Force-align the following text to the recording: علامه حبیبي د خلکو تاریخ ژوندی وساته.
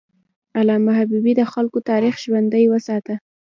علامه 0.59 0.91
حبیبي 0.99 1.33
د 1.37 1.41
خلکو 1.53 1.77
تاریخ 1.89 2.15
ژوندی 2.23 2.65
وساته. 2.69 3.15